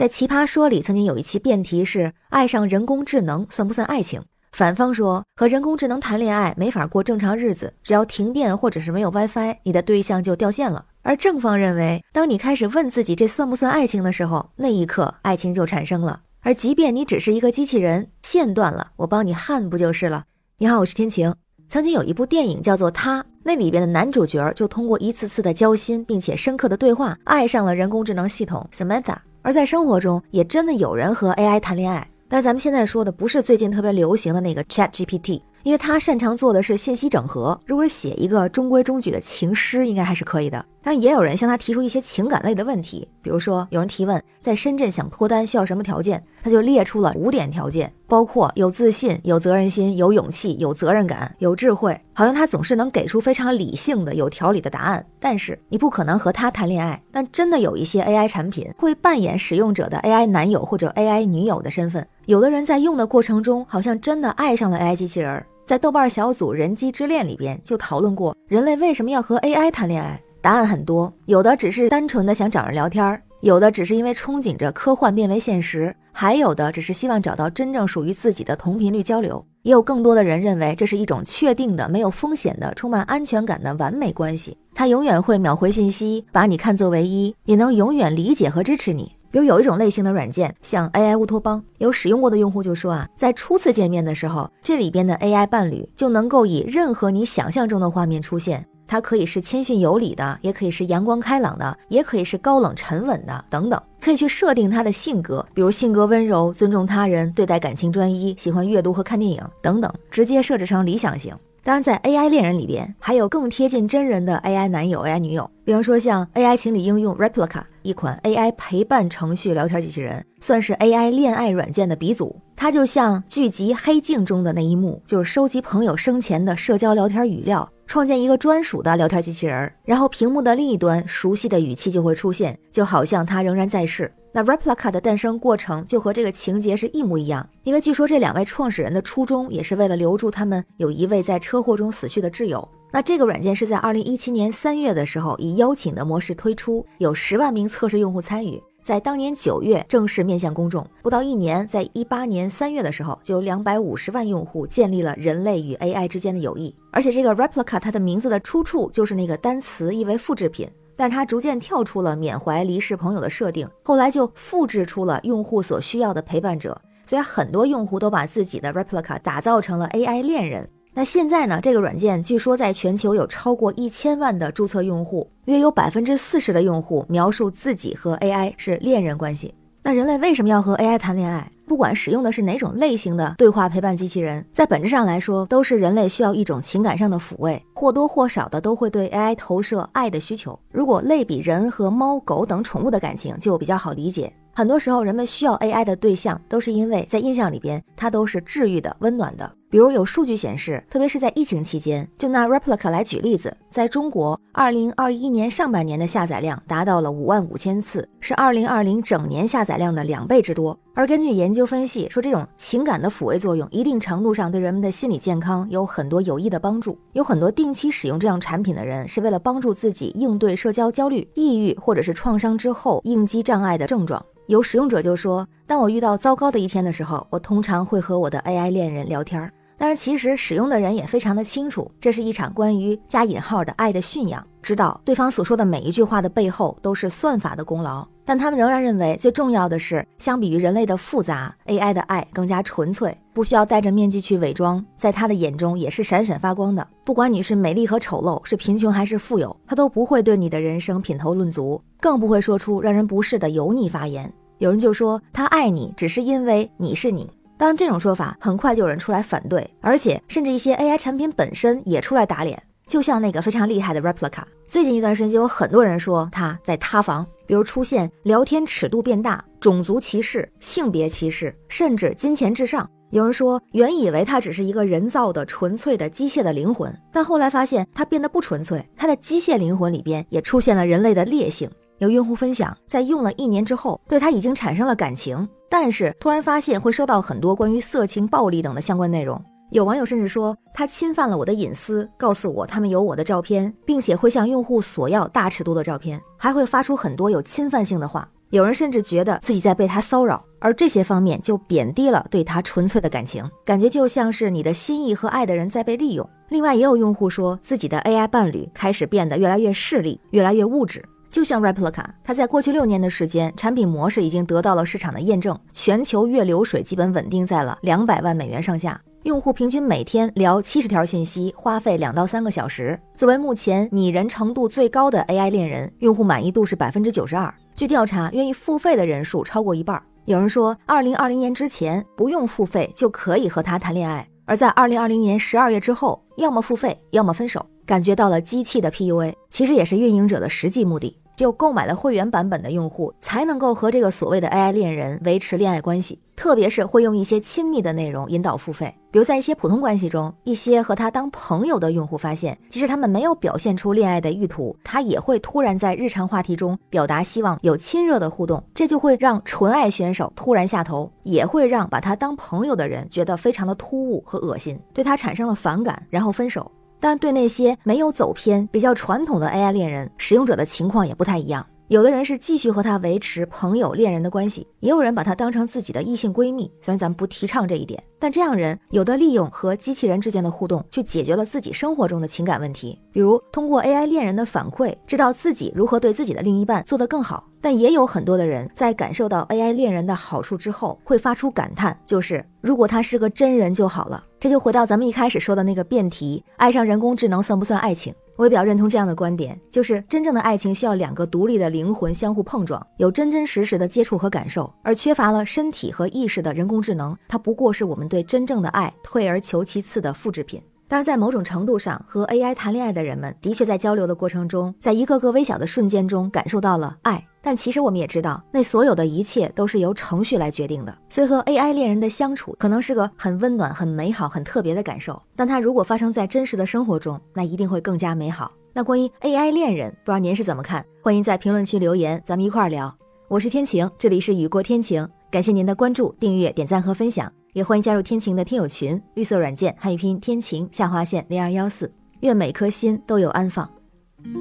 [0.00, 10.86] 在《奇葩说》里曾经有一期辩题是“爱上人工智能算不算爱情”，反方说和人工智能谈恋爱没法过正常日子，只要停电或者是没有 WiFi，你的对象就掉线了。
[11.02, 16.22] 而正方认为，当你开始问自己这算不算爱情的时候，那一刻爱情就产生了。
[16.40, 20.24] 而即便你只是一个机器人，线断了，我帮你焊不就是了？
[20.56, 21.34] 你好，我是天晴。
[21.68, 29.16] 曾经有一部电影叫做《他》，那里边的男主角就通过一次次的交心并且深刻的对话，爱上了人工智能系统 Samantha。
[29.42, 35.40] 而在生活中，也真的有人和 AI 谈恋爱，但是咱们现在说的不是最近特别流行的那个 ChatGPT。
[35.62, 40.64] 因为他擅长做的是信息整合，如果写一个中规中矩的情诗，应该还是可以的。
[40.82, 52.00] 但是也有人向他提出一些情感类的问题，比如说有人提问，在深圳想脱单需要什么条件，他就列出了五点条件，包括有自信、有责任心、有勇气、有责任感、有智慧。
[52.14, 55.04] 好像他总是能给出非常理性的、有条理的答案。
[55.18, 57.02] 但是你不可能和他谈恋爱。
[57.12, 65.44] 但真的有一些 AI 产品会扮演使用者的 AI 男友或者 AI 女友的身份，有的人在用的过程中，好像真的爱上了 AI 机器人。
[65.66, 70.22] 在豆瓣小组“人机之恋”里边就讨论过，人类为什么要和 AI 谈恋爱？
[70.40, 79.44] 答案很多，有的只是单纯的想找人聊天，有的只是因为憧憬着科幻变为现实，还有的只是希望找到真正属于自己的同频率交流。
[79.62, 84.56] 也有更多的人认为这是一种确定的、没有风险的、充满安全感的完美关系。
[84.72, 89.16] 它永远会秒回信息，把你看作唯一，也能永远理解和支持你。
[89.30, 111.32] 比如有一种类型的软件，像 AI 乌托邦，有使用过的用户就说啊，在初次见面的时候，这里边的 AI 伴侣就能够以任何你想象中的画面出现，它可以是谦逊有礼的，也可以是阳光开朗的，也可以是高冷沉稳的，等等，可以去设定它的性格，比如性格温柔、尊重他人、对待感情专一、喜欢阅读和看电影等等，直接设置成理想型。
[111.62, 115.50] 当然，在 AI 恋人里边，还有更贴近真人的 AI 男友、AI 女友。
[115.62, 122.34] 比方说，像 AI 情侣应用 Replica，一款 AI 陪伴程序聊天机器人，算是 AI 恋爱软件的鼻祖。
[122.56, 134.10] 它就像剧集《黑镜》中的那一幕，就是收集朋友生前的社交聊天语料，创建一个专属的聊天机器人，然后屏幕的另一端，熟悉的语气就会出现，就好像他仍然在世。
[134.32, 142.66] 那 Replica 的诞生过程就和这个情节是一模一样，因为据说这两位创始人的初衷也是为了留住他们有一位在车祸中死去的挚友。
[142.92, 150.84] 那这个软件是在二零一七年三月的时候以邀请的模式推出，有十万名测试用户参与，在当年九月正式面向公众。
[151.02, 156.74] 不到一年，在一八年三月的时候，就有两百五十万用户建立了人类与 AI 之间的友谊。
[156.92, 160.68] 而且这个 Replica 它的名字的出处就是那个单词意为复制品。
[161.00, 170.68] 但是它逐渐跳出了缅怀离世朋友的设定，后来就复制出了用户所需要的陪伴者，所以很多用户都把自己的 replica 打造成了 AI 恋人。
[170.92, 171.58] 那现在呢？
[171.62, 179.54] 这个软件据说在全球有超过一千万的注册用户，约有百分之四十的用户描述自己和 AI 是恋人关系。
[179.90, 181.50] 那人类为什么要和 AI 谈恋爱？
[181.66, 190.56] 不管使用的是哪种类型的对话陪伴机器人，在本质上来说，都是人类需要一种情感上的抚慰，或多或少的都会对 AI 投射爱的需求。
[190.70, 194.32] 如果类比人和猫狗等宠物的感情，就比较好理解。
[194.54, 199.50] 很多时候，人们需要 AI 的对象，都是因为在印象里边，它都是治愈的、温暖的。
[199.70, 210.76] 比如有数据显示，特别是在疫情期间，就拿 Replica 来举例子，在中国，二零二一年上半年的下载量达到了五万五千次，是二零二零整年下载量的两倍之多。
[210.92, 216.98] 而根据研究分析说，这种情感的抚慰作用，一定程度上对人们的心理健康有很多有益的帮助。
[217.12, 224.20] 有很多定期使用这样产品的人，是为了帮助自己应对社交焦虑、抑郁或者是创伤之后应激障碍的症状。
[224.48, 229.48] 有使用者就说，当我遇到糟糕的一天的时候，我通常会和我的 AI 恋人聊天儿。
[229.80, 238.06] 但是其实使用的人也非常的清楚，这是一场关于加引号的爱的驯养，知道对方所说的每一句话的背后都是算法的功劳。
[238.26, 246.86] 但他们仍然认为，最重要的是，相比于人类的复杂，AI 的爱更加纯粹，不需要戴着面具去伪装，在他的眼中也是闪闪发光的。
[247.02, 254.30] 不管你是美丽和丑陋，是贫穷还是富有，他都不会对你的人生品头论足，更不会说出让人不适的油腻发言。
[254.58, 257.26] 有人就说他爱你，只是因为你是你。
[257.60, 262.58] 当然，这种说法很快就有人出来反对，而且甚至一些 AI 产品本身也出来打脸。
[262.86, 272.88] 就像那个非常厉害的 Replica，最近一段时间有很多人说它在塌房，比如出现聊天尺度变大、种族歧视、性别歧视，甚至金钱至上。
[273.10, 281.70] 有人说，原以为它只是一个人造的、纯粹的机械的灵魂，但后来发现它变得不纯粹，它的机械灵魂里边也出现了人类的劣性。
[282.00, 285.46] 有用户分享，在用了一年之后，对它已经产生了感情。
[285.68, 289.40] 但是突然发现会收到很多关于色情、暴力等的相关内容。
[289.70, 298.26] 有网友甚至说他侵犯了我的隐私，告诉我他们有我的照片，并且会向用户索要大尺度的照片，还会发出很多有侵犯性的话。
[298.48, 306.28] 有人甚至觉得自己在被他骚扰，而这些方面就贬低了对他纯粹的感情，感觉就像是你的心意和爱的人在被利用。
[306.48, 311.04] 另外，也有用户说自己的 AI 伴侣开始变得越来越势利，越来越物质。
[311.30, 322.98] 就像 Replica，它在过去六年的时间，产品模式已经得到了市场的验证，全球月流水基本稳定在了两百万美元上下，用户平均每天聊七十条信息，花费两到三个小时。
[323.14, 327.52] 作为目前拟人程度最高的 AI 恋人，用户满意度是百分之九十二。
[327.76, 330.02] 据调查，愿意付费的人数超过一半。
[330.24, 341.16] 有人说，二零二零年之前不用付费就可以和他谈恋爱，而在二零二零年十二月之后，要么付费，要么分手，感觉到了机器的 PUA，其实也是运营者的实际目的。
[341.40, 348.94] 只有购买了会员版本的用户，才能够和这个所谓的 AI 恋人维持恋爱关系，特别是会用一些亲密的内容引导付费。
[349.10, 366.70] 比如在一些普通关系中，一些和他当朋友的用户发现，即使他们没有表现出恋爱的意图，他也会突然在日常话题中表达希望有亲热的互动，这就会让纯爱选手突然下头，也会让把他当朋友的人觉得非常的突兀和恶心，对他产生了反感，然后分手。
[367.00, 371.66] 但对那些没有走偏、比较传统的 AI 恋人使用者的情况也不太一样。
[371.90, 376.70] 有的人是继续和他维持朋友、恋人的关系，也有人把他当成自己的异性闺蜜。
[376.80, 387.44] 虽然咱们不提倡这一点，但这样人有的利用和机器人之间的互动，去解决了自己生活中的情感问题，比如通过 AI 恋人的反馈，知道自己如何对自己的另一半做得更好。
[387.60, 394.22] 但也有很多的人在感受到 AI 恋人的好处之后，会发出感叹，就是如果他是个真人就好了。
[394.38, 398.14] 这就回到咱们一开始说的那个辩题：爱上人工智能算不算爱情？
[398.40, 410.58] 我也比较认同这样的观点，就是真正的爱情需要两个独立的灵魂相互碰撞，有真真实实的接触和感受，而缺乏了身体和意识的人工智能，它不过是我们对真正的爱退而求其次的复制品。
[410.88, 417.26] 但是在某种程度上，和 AI 谈恋爱的人们的确在交流的过程中，在一个个微小的瞬间中感受到了爱。
[417.42, 420.98] 但其实我们也知道，那所有的一切都是由程序来决定的。
[421.08, 428.52] 所以和 AI 恋人的相处可能是个很温暖、很美好、很特别的感受，但它如果发生在真实的生活中，那一定会更加美好。
[428.72, 430.84] 那关于 AI 恋人，不知道您是怎么看？
[431.02, 432.94] 欢迎在评论区留言，咱们一块儿聊。
[433.28, 437.32] 我是天晴，这里是雨过天晴，感谢您的关注、订阅、点赞和分享。
[437.52, 443.68] 也欢迎加入天晴的听友群，绿色软件汉语拼音天晴下划线零二幺四，愿每颗心都有安放，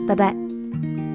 [0.08, 1.09] 拜拜。